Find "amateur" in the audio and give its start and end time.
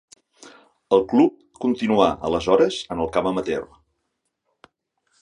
3.35-3.63